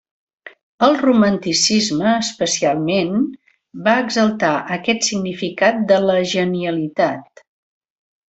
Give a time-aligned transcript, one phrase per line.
[0.85, 3.19] El romanticisme, especialment,
[3.89, 7.45] va exaltar aquest significat de la genialitat.